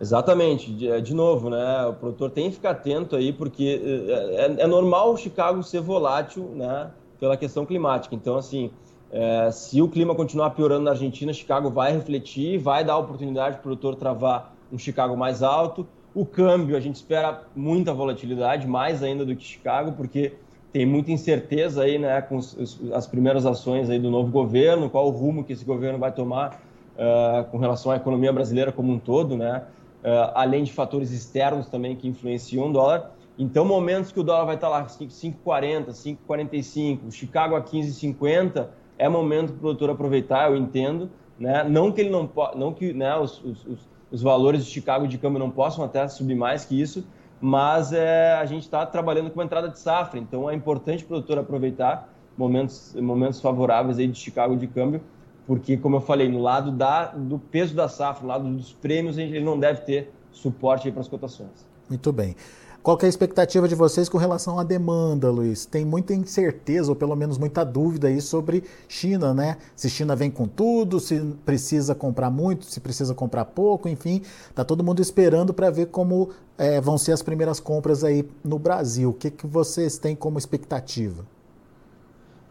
Exatamente, 0.00 0.72
de, 0.72 1.00
de 1.00 1.14
novo, 1.14 1.48
né? 1.48 1.86
O 1.86 1.92
produtor 1.92 2.30
tem 2.30 2.48
que 2.48 2.56
ficar 2.56 2.70
atento 2.70 3.14
aí, 3.14 3.32
porque 3.32 3.80
é, 4.08 4.46
é, 4.46 4.62
é 4.62 4.66
normal 4.66 5.12
o 5.12 5.16
Chicago 5.16 5.62
ser 5.62 5.80
volátil, 5.80 6.50
né? 6.56 6.90
Pela 7.20 7.36
questão 7.36 7.64
climática. 7.64 8.12
Então, 8.12 8.36
assim, 8.36 8.70
é, 9.12 9.50
se 9.52 9.80
o 9.80 9.88
clima 9.88 10.14
continuar 10.14 10.50
piorando 10.50 10.84
na 10.84 10.90
Argentina, 10.92 11.32
Chicago 11.32 11.70
vai 11.70 11.92
refletir, 11.92 12.58
vai 12.58 12.82
dar 12.82 12.96
oportunidade 12.96 13.56
para 13.56 13.60
o 13.60 13.62
produtor 13.62 13.94
travar 13.94 14.54
um 14.72 14.78
Chicago 14.78 15.16
mais 15.16 15.42
alto. 15.42 15.86
O 16.14 16.26
câmbio, 16.26 16.76
a 16.76 16.80
gente 16.80 16.96
espera 16.96 17.42
muita 17.54 17.94
volatilidade, 17.94 18.66
mais 18.66 19.02
ainda 19.02 19.24
do 19.24 19.36
que 19.36 19.44
Chicago, 19.44 19.92
porque 19.92 20.32
tem 20.72 20.86
muita 20.86 21.12
incerteza 21.12 21.82
aí, 21.82 21.98
né, 21.98 22.20
com 22.22 22.38
as 22.38 23.06
primeiras 23.06 23.44
ações 23.44 23.90
aí 23.90 23.98
do 23.98 24.10
novo 24.10 24.30
governo, 24.30 24.88
qual 24.88 25.06
o 25.06 25.10
rumo 25.10 25.44
que 25.44 25.52
esse 25.52 25.64
governo 25.64 25.98
vai 25.98 26.10
tomar 26.10 26.62
uh, 26.96 27.44
com 27.50 27.58
relação 27.58 27.92
à 27.92 27.96
economia 27.96 28.32
brasileira 28.32 28.72
como 28.72 28.90
um 28.90 28.98
todo, 28.98 29.36
né, 29.36 29.64
uh, 30.02 30.32
além 30.34 30.64
de 30.64 30.72
fatores 30.72 31.12
externos 31.12 31.68
também 31.68 31.94
que 31.94 32.08
influenciam 32.08 32.70
o 32.70 32.72
dólar. 32.72 33.12
Então, 33.38 33.64
momentos 33.66 34.12
que 34.12 34.20
o 34.20 34.22
dólar 34.22 34.46
vai 34.46 34.54
estar 34.54 34.68
lá 34.68 34.86
5,40, 34.86 35.88
5,45, 35.88 37.10
Chicago 37.10 37.54
a 37.54 37.62
15,50, 37.62 38.68
é 38.96 39.08
momento 39.08 39.48
para 39.48 39.56
o 39.56 39.60
produtor 39.60 39.90
aproveitar, 39.90 40.50
eu 40.50 40.56
entendo, 40.56 41.10
né, 41.38 41.64
não 41.64 41.92
que 41.92 42.00
ele 42.00 42.10
não, 42.10 42.30
não 42.56 42.72
que, 42.72 42.94
né, 42.94 43.14
os, 43.16 43.44
os, 43.44 43.66
os 44.10 44.22
valores 44.22 44.64
de 44.64 44.70
Chicago 44.70 45.06
de 45.06 45.18
câmbio 45.18 45.38
não 45.38 45.50
possam 45.50 45.84
até 45.84 46.08
subir 46.08 46.34
mais 46.34 46.64
que 46.64 46.80
isso, 46.80 47.04
mas 47.42 47.92
é, 47.92 48.34
a 48.34 48.46
gente 48.46 48.62
está 48.62 48.86
trabalhando 48.86 49.28
com 49.28 49.40
uma 49.40 49.44
entrada 49.44 49.68
de 49.68 49.76
safra, 49.76 50.16
então 50.20 50.48
é 50.48 50.54
importante 50.54 51.02
o 51.02 51.08
produtor 51.08 51.40
aproveitar 51.40 52.08
momentos, 52.38 52.94
momentos 52.94 53.40
favoráveis 53.40 53.98
aí 53.98 54.06
de 54.06 54.16
Chicago 54.16 54.56
de 54.56 54.68
câmbio, 54.68 55.00
porque, 55.44 55.76
como 55.76 55.96
eu 55.96 56.00
falei, 56.00 56.28
no 56.28 56.40
lado 56.40 56.70
da, 56.70 57.06
do 57.06 57.40
peso 57.40 57.74
da 57.74 57.88
safra, 57.88 58.22
no 58.22 58.28
lado 58.28 58.48
dos 58.48 58.72
prêmios, 58.72 59.18
ele 59.18 59.40
não 59.40 59.58
deve 59.58 59.80
ter 59.80 60.12
suporte 60.30 60.88
para 60.92 61.00
as 61.00 61.08
cotações. 61.08 61.66
Muito 61.88 62.12
bem. 62.12 62.36
Qual 62.82 62.98
é 63.00 63.06
a 63.06 63.08
expectativa 63.08 63.68
de 63.68 63.76
vocês 63.76 64.08
com 64.08 64.18
relação 64.18 64.58
à 64.58 64.64
demanda, 64.64 65.30
Luiz? 65.30 65.64
Tem 65.64 65.84
muita 65.84 66.12
incerteza, 66.14 66.90
ou 66.90 66.96
pelo 66.96 67.14
menos 67.14 67.38
muita 67.38 67.62
dúvida 67.62 68.08
aí 68.08 68.20
sobre 68.20 68.64
China, 68.88 69.32
né? 69.32 69.56
Se 69.76 69.88
China 69.88 70.16
vem 70.16 70.32
com 70.32 70.48
tudo, 70.48 70.98
se 70.98 71.20
precisa 71.44 71.94
comprar 71.94 72.28
muito, 72.28 72.64
se 72.64 72.80
precisa 72.80 73.14
comprar 73.14 73.44
pouco, 73.44 73.88
enfim, 73.88 74.22
tá 74.52 74.64
todo 74.64 74.82
mundo 74.82 75.00
esperando 75.00 75.54
para 75.54 75.70
ver 75.70 75.86
como 75.86 76.30
é, 76.58 76.80
vão 76.80 76.98
ser 76.98 77.12
as 77.12 77.22
primeiras 77.22 77.60
compras 77.60 78.02
aí 78.02 78.28
no 78.42 78.58
Brasil. 78.58 79.10
O 79.10 79.14
que, 79.14 79.30
que 79.30 79.46
vocês 79.46 79.96
têm 79.96 80.16
como 80.16 80.36
expectativa? 80.36 81.24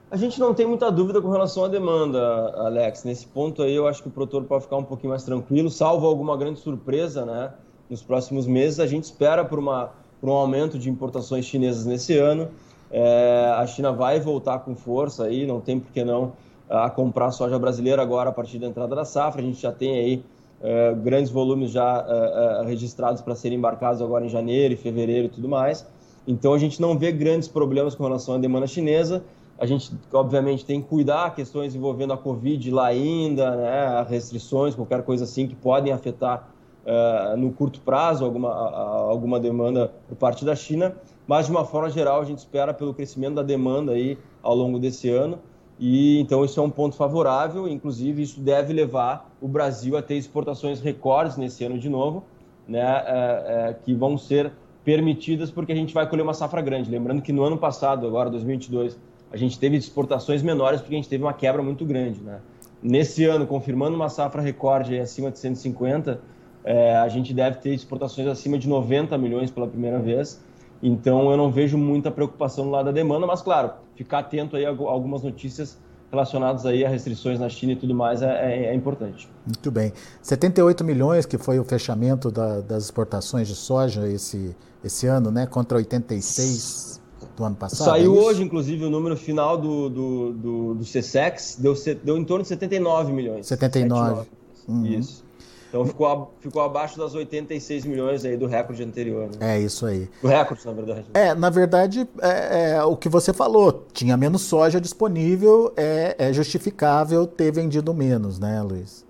A 0.09 0.15
gente 0.15 0.39
não 0.39 0.53
tem 0.53 0.65
muita 0.65 0.89
dúvida 0.89 1.21
com 1.21 1.29
relação 1.29 1.65
à 1.65 1.67
demanda, 1.67 2.21
Alex. 2.55 3.03
Nesse 3.03 3.27
ponto 3.27 3.61
aí, 3.61 3.75
eu 3.75 3.85
acho 3.85 4.01
que 4.01 4.07
o 4.07 4.11
produtor 4.11 4.45
pode 4.45 4.63
ficar 4.63 4.77
um 4.77 4.83
pouquinho 4.85 5.09
mais 5.09 5.23
tranquilo, 5.23 5.69
salvo 5.69 6.07
alguma 6.07 6.37
grande 6.37 6.61
surpresa, 6.61 7.25
né? 7.25 7.51
Nos 7.89 8.01
próximos 8.01 8.47
meses, 8.47 8.79
a 8.79 8.87
gente 8.87 9.03
espera 9.03 9.43
por 9.43 9.59
uma 9.59 9.91
por 10.21 10.29
um 10.29 10.33
aumento 10.33 10.77
de 10.77 10.89
importações 10.89 11.45
chinesas 11.45 11.85
nesse 11.85 12.15
ano. 12.17 12.47
É, 12.91 13.53
a 13.57 13.65
China 13.65 13.91
vai 13.91 14.19
voltar 14.19 14.59
com 14.59 14.75
força 14.75 15.25
aí, 15.25 15.47
não 15.47 15.59
tem 15.59 15.79
por 15.79 15.91
que 15.91 16.03
não 16.03 16.33
a 16.69 16.89
comprar 16.89 17.31
soja 17.31 17.59
brasileira 17.59 18.01
agora 18.01 18.29
a 18.29 18.33
partir 18.33 18.59
da 18.59 18.67
entrada 18.67 18.95
da 18.95 19.03
safra. 19.03 19.41
A 19.41 19.43
gente 19.43 19.61
já 19.61 19.71
tem 19.71 19.97
aí 19.97 20.23
é, 20.61 20.93
grandes 20.93 21.31
volumes 21.31 21.71
já 21.71 22.05
é, 22.07 22.61
é 22.61 22.65
registrados 22.65 23.21
para 23.21 23.33
serem 23.35 23.57
embarcados 23.57 24.01
agora 24.01 24.23
em 24.23 24.29
janeiro, 24.29 24.77
fevereiro 24.77 25.25
e 25.25 25.29
tudo 25.29 25.49
mais. 25.49 25.85
Então 26.27 26.53
a 26.53 26.57
gente 26.57 26.79
não 26.79 26.97
vê 26.97 27.11
grandes 27.11 27.47
problemas 27.47 27.95
com 27.95 28.03
relação 28.03 28.35
à 28.35 28.37
demanda 28.37 28.67
chinesa. 28.67 29.23
A 29.57 29.65
gente, 29.65 29.91
obviamente, 30.11 30.65
tem 30.65 30.81
que 30.81 30.87
cuidar 30.87 31.35
questões 31.35 31.75
envolvendo 31.75 32.13
a 32.13 32.17
Covid 32.17 32.71
lá 32.71 32.87
ainda, 32.87 33.55
né, 33.55 34.05
restrições, 34.09 34.73
qualquer 34.73 35.03
coisa 35.03 35.23
assim 35.23 35.47
que 35.47 35.55
podem 35.55 35.93
afetar 35.93 36.49
uh, 36.85 37.37
no 37.37 37.51
curto 37.51 37.79
prazo 37.81 38.23
alguma, 38.25 38.49
alguma 38.49 39.39
demanda 39.39 39.91
por 40.07 40.15
parte 40.15 40.43
da 40.45 40.55
China, 40.55 40.95
mas 41.27 41.45
de 41.45 41.51
uma 41.51 41.65
forma 41.65 41.89
geral 41.89 42.21
a 42.21 42.25
gente 42.25 42.39
espera 42.39 42.73
pelo 42.73 42.93
crescimento 42.93 43.35
da 43.35 43.43
demanda 43.43 43.93
aí 43.93 44.17
ao 44.41 44.55
longo 44.55 44.79
desse 44.79 45.09
ano 45.09 45.39
e 45.79 46.19
então 46.19 46.45
isso 46.45 46.59
é 46.59 46.63
um 46.63 46.69
ponto 46.69 46.95
favorável, 46.95 47.67
inclusive 47.67 48.21
isso 48.21 48.39
deve 48.39 48.71
levar 48.71 49.31
o 49.41 49.47
Brasil 49.47 49.97
a 49.97 50.01
ter 50.01 50.15
exportações 50.15 50.79
recordes 50.79 51.37
nesse 51.37 51.63
ano 51.63 51.79
de 51.79 51.89
novo, 51.89 52.23
né, 52.67 52.79
é, 52.79 53.69
é, 53.69 53.73
que 53.73 53.91
vão 53.93 54.15
ser 54.15 54.51
permitidas 54.85 55.49
porque 55.49 55.71
a 55.71 55.75
gente 55.75 55.91
vai 55.91 56.07
colher 56.07 56.21
uma 56.21 56.35
safra 56.35 56.61
grande. 56.61 56.89
Lembrando 56.89 57.21
que 57.23 57.33
no 57.33 57.43
ano 57.43 57.57
passado, 57.57 58.05
agora 58.05 58.29
2022, 58.29 58.95
a 59.31 59.37
gente 59.37 59.57
teve 59.57 59.75
exportações 59.75 60.43
menores 60.43 60.81
porque 60.81 60.93
a 60.93 60.97
gente 60.97 61.09
teve 61.09 61.23
uma 61.23 61.33
quebra 61.33 61.63
muito 61.63 61.83
grande, 61.83 62.21
né? 62.21 62.39
Nesse 62.83 63.25
ano, 63.25 63.47
confirmando 63.47 63.95
uma 63.95 64.09
safra 64.09 64.41
recorde 64.41 64.99
acima 64.99 65.31
de 65.31 65.39
150, 65.39 66.19
é, 66.63 66.95
a 66.97 67.07
gente 67.07 67.33
deve 67.33 67.57
ter 67.57 67.73
exportações 67.73 68.27
acima 68.27 68.57
de 68.57 68.67
90 68.67 69.17
milhões 69.17 69.49
pela 69.49 69.67
primeira 69.67 69.99
vez. 69.99 70.41
Então 70.81 71.29
eu 71.29 71.37
não 71.37 71.51
vejo 71.51 71.77
muita 71.77 72.09
preocupação 72.09 72.65
no 72.65 72.71
lado 72.71 72.85
da 72.85 72.91
demanda, 72.91 73.27
mas 73.27 73.41
claro, 73.41 73.71
ficar 73.95 74.19
atento 74.19 74.55
aí 74.55 74.65
a 74.65 74.69
algumas 74.69 75.21
notícias 75.21 75.77
relacionadas 76.11 76.65
aí 76.65 76.83
a 76.83 76.89
restrições 76.89 77.39
na 77.39 77.47
China 77.47 77.71
e 77.71 77.75
tudo 77.75 77.95
mais 77.95 78.21
é, 78.21 78.25
é, 78.27 78.65
é 78.65 78.75
importante. 78.75 79.29
Muito 79.45 79.71
bem. 79.71 79.93
78 80.21 80.83
milhões 80.83 81.25
que 81.25 81.37
foi 81.37 81.57
o 81.57 81.63
fechamento 81.63 82.29
da, 82.29 82.59
das 82.59 82.85
exportações 82.85 83.47
de 83.47 83.55
soja 83.55 84.07
esse, 84.07 84.55
esse 84.83 85.07
ano, 85.07 85.31
né? 85.31 85.45
Contra 85.45 85.77
86 85.77 86.99
do 87.37 87.43
ano 87.45 87.55
passado. 87.55 87.85
Saiu 87.85 88.15
é 88.15 88.19
hoje, 88.19 88.43
inclusive, 88.43 88.83
o 88.83 88.89
número 88.89 89.15
final 89.15 89.57
do, 89.57 89.89
do, 89.89 90.33
do, 90.33 90.73
do 90.75 90.83
CSEX, 90.83 91.57
deu, 91.57 91.73
deu 92.03 92.17
em 92.17 92.25
torno 92.25 92.43
de 92.43 92.49
79 92.49 93.13
milhões. 93.13 93.47
79. 93.47 94.25
79. 94.25 94.29
Uhum. 94.67 94.85
Isso. 94.99 95.23
Então 95.71 95.85
ficou, 95.85 96.33
ficou 96.41 96.61
abaixo 96.61 96.97
das 96.97 97.15
86 97.15 97.85
milhões 97.85 98.25
aí 98.25 98.35
do 98.35 98.45
recorde 98.45 98.83
anterior. 98.83 99.29
Né? 99.29 99.55
É 99.55 99.59
isso 99.59 99.85
aí. 99.85 100.09
Do 100.21 100.27
recorde, 100.27 100.65
na 100.65 100.73
verdade. 100.73 101.05
É, 101.13 101.33
na 101.33 101.49
verdade, 101.49 102.05
é, 102.21 102.71
é, 102.73 102.83
o 102.83 102.97
que 102.97 103.07
você 103.07 103.31
falou, 103.31 103.85
tinha 103.93 104.17
menos 104.17 104.41
soja 104.41 104.81
disponível, 104.81 105.71
é, 105.77 106.13
é, 106.19 106.33
justificável 106.33 107.25
ter 107.25 107.53
vendido 107.53 107.93
menos, 107.93 108.37
né, 108.37 108.61
Luiz? 108.61 109.05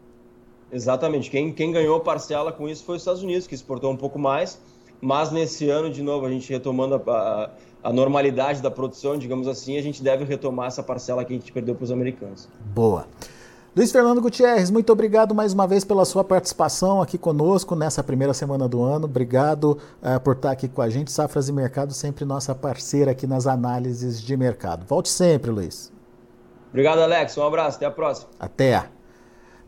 Exatamente. 0.71 1.31
Quem, 1.31 1.51
quem 1.51 1.71
ganhou 1.71 1.99
parcela 1.99 2.51
com 2.51 2.69
isso 2.69 2.83
foi 2.83 2.97
os 2.97 3.01
Estados 3.01 3.23
Unidos, 3.23 3.47
que 3.47 3.55
exportou 3.55 3.91
um 3.91 3.97
pouco 3.97 4.19
mais, 4.19 4.61
mas 5.01 5.31
nesse 5.31 5.67
ano, 5.67 5.89
de 5.89 6.03
novo, 6.03 6.27
a 6.27 6.29
gente 6.29 6.47
retomando 6.53 6.93
a, 6.93 7.11
a, 7.11 7.49
a 7.89 7.91
normalidade 7.91 8.61
da 8.61 8.69
produção, 8.69 9.17
digamos 9.17 9.47
assim, 9.47 9.79
a 9.79 9.81
gente 9.81 10.03
deve 10.03 10.25
retomar 10.25 10.67
essa 10.67 10.83
parcela 10.83 11.25
que 11.25 11.33
a 11.33 11.35
gente 11.35 11.51
perdeu 11.51 11.73
para 11.73 11.85
os 11.85 11.91
americanos. 11.91 12.47
Boa. 12.75 13.07
Luiz 13.73 13.89
Fernando 13.89 14.19
Gutierrez, 14.19 14.69
muito 14.69 14.91
obrigado 14.91 15.33
mais 15.33 15.53
uma 15.53 15.65
vez 15.65 15.85
pela 15.85 16.03
sua 16.03 16.25
participação 16.25 17.01
aqui 17.01 17.17
conosco 17.17 17.73
nessa 17.73 18.03
primeira 18.03 18.33
semana 18.33 18.67
do 18.67 18.83
ano. 18.83 19.05
Obrigado 19.05 19.77
uh, 20.03 20.19
por 20.19 20.35
estar 20.35 20.51
aqui 20.51 20.67
com 20.67 20.81
a 20.81 20.89
gente. 20.89 21.09
Safras 21.09 21.47
e 21.47 21.53
Mercado, 21.53 21.93
sempre 21.93 22.25
nossa 22.25 22.53
parceira 22.53 23.11
aqui 23.11 23.25
nas 23.25 23.47
análises 23.47 24.21
de 24.21 24.35
mercado. 24.35 24.85
Volte 24.85 25.07
sempre, 25.07 25.49
Luiz. 25.49 25.89
Obrigado, 26.69 26.99
Alex. 26.99 27.37
Um 27.37 27.43
abraço. 27.47 27.77
Até 27.77 27.85
a 27.85 27.91
próxima. 27.91 28.29
Até. 28.37 28.89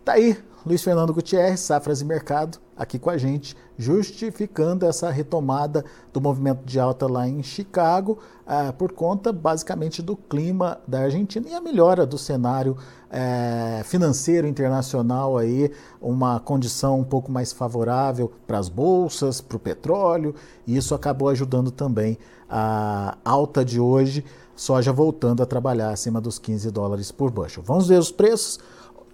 Tá 0.03 0.13
aí, 0.13 0.37
Luiz 0.65 0.81
Fernando 0.81 1.13
Gutierrez, 1.13 1.59
Safras 1.59 1.99
e 1.99 2.05
Mercado, 2.05 2.57
aqui 2.77 2.97
com 2.97 3.09
a 3.09 3.17
gente, 3.17 3.53
justificando 3.77 4.85
essa 4.85 5.09
retomada 5.09 5.83
do 6.13 6.21
movimento 6.21 6.63
de 6.63 6.79
alta 6.79 7.05
lá 7.05 7.27
em 7.27 7.43
Chicago, 7.43 8.17
uh, 8.47 8.71
por 8.73 8.93
conta 8.93 9.33
basicamente 9.33 10.01
do 10.01 10.15
clima 10.15 10.79
da 10.87 11.01
Argentina 11.01 11.49
e 11.49 11.53
a 11.53 11.59
melhora 11.59 12.05
do 12.05 12.17
cenário 12.17 12.77
é, 13.11 13.83
financeiro 13.83 14.47
internacional 14.47 15.37
aí, 15.37 15.69
uma 16.01 16.39
condição 16.39 16.99
um 16.99 17.03
pouco 17.03 17.31
mais 17.31 17.51
favorável 17.51 18.31
para 18.47 18.57
as 18.57 18.69
bolsas, 18.69 19.39
para 19.39 19.57
o 19.57 19.59
petróleo, 19.59 20.33
e 20.65 20.75
isso 20.75 20.95
acabou 20.95 21.29
ajudando 21.29 21.69
também 21.69 22.17
a 22.49 23.17
alta 23.23 23.63
de 23.63 23.79
hoje, 23.79 24.25
soja 24.55 24.91
voltando 24.91 25.43
a 25.43 25.45
trabalhar 25.45 25.89
acima 25.89 26.21
dos 26.21 26.39
15 26.39 26.71
dólares 26.71 27.11
por 27.11 27.29
bushel. 27.29 27.63
Vamos 27.63 27.87
ver 27.87 27.99
os 27.99 28.11
preços. 28.11 28.59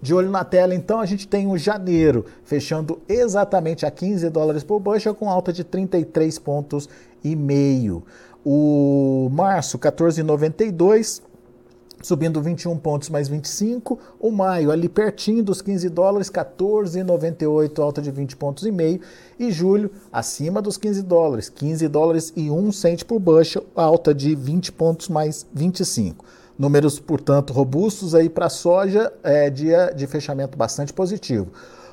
De 0.00 0.14
olho 0.14 0.30
na 0.30 0.44
tela, 0.44 0.74
então, 0.74 1.00
a 1.00 1.06
gente 1.06 1.28
tem 1.28 1.46
o 1.46 1.58
janeiro 1.58 2.24
fechando 2.42 3.00
exatamente 3.08 3.84
a 3.84 3.90
15 3.90 4.30
dólares 4.30 4.64
por 4.64 4.80
bushel, 4.80 5.14
com 5.14 5.28
alta 5.28 5.52
de 5.52 5.62
33 5.62 6.38
pontos 6.38 6.88
e 7.22 7.36
meio. 7.36 8.02
O 8.44 9.28
março, 9.30 9.78
14,92 9.78 11.22
subindo 12.02 12.40
21 12.40 12.78
pontos 12.78 13.08
mais 13.10 13.28
25. 13.28 13.98
O 14.18 14.30
maio 14.30 14.70
ali 14.70 14.88
pertinho 14.88 15.42
dos 15.42 15.60
15 15.62 15.88
dólares, 15.90 16.30
14,98, 16.30 17.78
alta 17.78 18.00
de 18.00 18.10
20 18.10 18.36
pontos 18.36 18.64
e 18.64 18.72
meio. 18.72 19.00
E 19.38 19.50
julho 19.50 19.90
acima 20.12 20.60
dos 20.62 20.76
15 20.76 21.02
dólares, 21.02 21.48
15 21.48 21.88
dólares 21.88 22.32
e 22.36 22.50
1 22.50 22.72
cento 22.72 23.06
por 23.06 23.18
bushel, 23.18 23.64
alta 23.74 24.14
de 24.14 24.34
20 24.34 24.72
pontos 24.72 25.08
mais 25.08 25.46
25. 25.52 26.24
Números, 26.60 27.00
portanto, 27.00 27.54
robustos 27.54 28.14
aí 28.14 28.28
para 28.28 28.44
a 28.44 28.50
soja, 28.50 29.10
é, 29.24 29.48
dia 29.48 29.94
de 29.96 30.06
fechamento 30.06 30.58
bastante 30.58 30.92
positivo. 30.92 31.46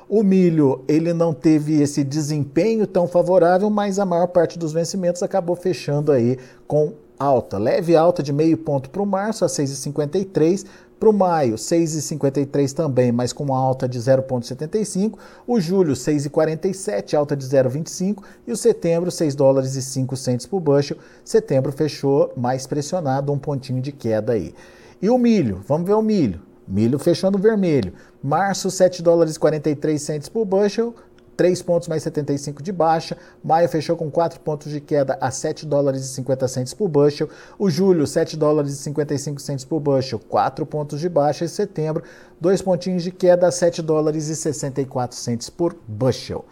O 0.06 0.22
milho, 0.22 0.84
ele 0.86 1.14
não 1.14 1.32
teve 1.32 1.80
esse 1.80 2.04
desempenho 2.04 2.86
tão 2.86 3.08
favorável, 3.08 3.70
mas 3.70 3.98
a 3.98 4.04
maior 4.04 4.26
parte 4.26 4.58
dos 4.58 4.74
vencimentos 4.74 5.22
acabou 5.22 5.56
fechando 5.56 6.12
aí 6.12 6.36
com 6.66 6.92
alta, 7.18 7.56
leve 7.56 7.96
alta 7.96 8.22
de 8.22 8.30
meio 8.30 8.58
ponto 8.58 8.90
para 8.90 9.00
o 9.00 9.06
março, 9.06 9.42
a 9.42 9.48
6,53, 9.48 10.66
para 10.98 11.08
o 11.08 11.12
maio, 11.12 11.54
6,53 11.54 12.72
também, 12.72 13.12
mas 13.12 13.32
com 13.32 13.44
uma 13.44 13.58
alta 13.58 13.88
de 13.88 13.98
0,75. 13.98 15.16
O 15.46 15.60
julho, 15.60 15.94
6,47, 15.94 17.14
alta 17.14 17.36
de 17.36 17.46
0,25. 17.46 18.22
E 18.46 18.52
o 18.52 18.56
setembro, 18.56 19.10
6 19.10 19.34
dólares 19.34 19.76
e 19.76 19.82
5 19.82 20.16
centes 20.16 20.46
por 20.46 20.60
bushel. 20.60 20.96
Setembro 21.24 21.70
fechou 21.70 22.32
mais 22.36 22.66
pressionado, 22.66 23.32
um 23.32 23.38
pontinho 23.38 23.80
de 23.80 23.92
queda 23.92 24.32
aí. 24.32 24.54
E 25.00 25.08
o 25.08 25.16
milho, 25.16 25.62
vamos 25.66 25.86
ver 25.86 25.94
o 25.94 26.02
milho. 26.02 26.40
Milho 26.66 26.98
fechando 26.98 27.38
vermelho. 27.38 27.92
Março, 28.22 28.70
7 28.70 29.02
dólares 29.02 29.36
e 29.36 29.38
43 29.38 30.02
centes 30.02 30.28
por 30.28 30.44
bushel. 30.44 30.94
3 31.38 31.62
pontos 31.62 31.86
mais 31.86 32.02
75 32.02 32.60
de 32.60 32.72
baixa. 32.72 33.16
Maio 33.44 33.68
fechou 33.68 33.96
com 33.96 34.10
4 34.10 34.40
pontos 34.40 34.72
de 34.72 34.80
queda 34.80 35.16
a 35.20 35.30
7 35.30 35.64
dólares 35.64 36.02
e 36.04 36.08
50 36.08 36.48
centes 36.48 36.74
por 36.74 36.88
bushel. 36.88 37.28
O 37.56 37.70
julho, 37.70 38.08
7 38.08 38.36
dólares 38.36 38.72
e 38.72 38.76
55 38.76 39.40
centes 39.40 39.64
por 39.64 39.78
bushel, 39.78 40.18
4 40.18 40.66
pontos 40.66 40.98
de 40.98 41.08
baixa. 41.08 41.44
E 41.44 41.48
setembro, 41.48 42.02
2 42.40 42.60
pontinhos 42.60 43.04
de 43.04 43.12
queda 43.12 43.46
a 43.46 43.52
7 43.52 43.80
dólares 43.80 44.26
e 44.26 44.34
64 44.34 45.16
centes 45.16 45.48
por 45.48 45.76
bushel. 45.86 46.44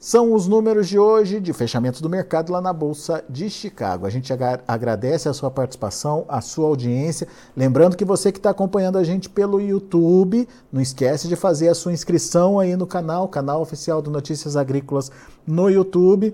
São 0.00 0.32
os 0.32 0.46
números 0.46 0.88
de 0.88 0.96
hoje 0.96 1.40
de 1.40 1.52
fechamento 1.52 2.00
do 2.00 2.08
mercado 2.08 2.52
lá 2.52 2.60
na 2.60 2.72
Bolsa 2.72 3.24
de 3.28 3.50
Chicago. 3.50 4.06
A 4.06 4.10
gente 4.10 4.32
agradece 4.66 5.28
a 5.28 5.32
sua 5.34 5.50
participação, 5.50 6.24
a 6.28 6.40
sua 6.40 6.68
audiência. 6.68 7.26
Lembrando 7.56 7.96
que 7.96 8.04
você 8.04 8.30
que 8.30 8.38
está 8.38 8.50
acompanhando 8.50 8.96
a 8.96 9.02
gente 9.02 9.28
pelo 9.28 9.60
YouTube, 9.60 10.48
não 10.72 10.80
esquece 10.80 11.26
de 11.26 11.34
fazer 11.34 11.68
a 11.68 11.74
sua 11.74 11.92
inscrição 11.92 12.60
aí 12.60 12.76
no 12.76 12.86
canal, 12.86 13.26
canal 13.26 13.60
oficial 13.60 14.00
do 14.00 14.08
Notícias 14.08 14.56
Agrícolas 14.56 15.10
no 15.44 15.68
YouTube 15.68 16.32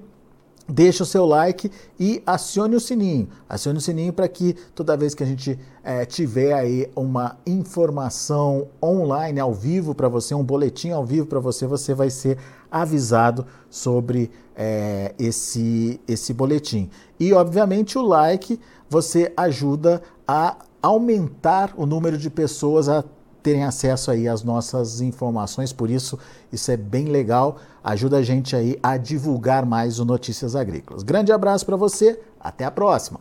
deixe 0.69 1.03
o 1.03 1.07
seu 1.07 1.27
like 1.27 1.71
e 1.99 2.23
acione 2.27 2.75
o 2.75 2.81
sininho. 2.81 3.29
Acione 3.49 3.79
o 3.79 3.81
sininho 3.81 4.13
para 4.13 4.29
que 4.29 4.55
toda 4.75 4.97
vez 4.97 5.15
que 5.15 5.23
a 5.23 5.27
gente 5.27 5.59
é, 5.83 6.05
tiver 6.05 6.53
aí 6.53 6.91
uma 6.97 7.37
informação 7.47 8.69
online, 8.83 9.41
ao 9.41 9.53
vivo 9.53 9.95
para 9.95 10.09
você, 10.09 10.35
um 10.35 10.43
boletim 10.43 10.91
ao 10.91 11.05
vivo 11.05 11.27
para 11.27 11.41
você, 11.41 11.67
você 11.67 11.95
vai 11.95 12.11
ser 12.11 12.39
avisado 12.71 13.47
sobre 13.71 14.31
é, 14.57 15.15
esse, 15.19 16.01
esse 16.09 16.33
boletim. 16.33 16.91
E, 17.21 17.33
obviamente, 17.33 17.99
o 17.99 18.03
like 18.03 18.59
você 18.89 19.33
ajuda 19.37 20.03
a 20.27 20.57
aumentar 20.83 21.73
o 21.77 21.87
número 21.87 22.19
de 22.19 22.29
pessoas 22.29 22.89
a 22.89 23.05
terem 23.45 23.63
acesso 23.63 24.11
aí 24.11 24.27
às 24.27 24.43
nossas 24.43 25.03
informações, 25.03 25.71
por 25.71 25.91
isso 25.91 26.19
isso 26.51 26.71
é 26.71 26.77
bem 26.79 27.09
legal, 27.09 27.59
ajuda 27.85 28.17
a 28.17 28.23
gente 28.23 28.57
aí 28.57 28.79
a 28.83 28.97
divulgar 28.97 29.67
mais 29.67 30.01
o 30.01 30.05
Notícias 30.05 30.57
Agrícolas. 30.57 31.03
Grande 31.03 31.31
abraço 31.31 31.67
para 31.67 31.77
você, 31.77 32.19
até 32.41 32.65
a 32.65 32.71
próxima. 32.71 33.21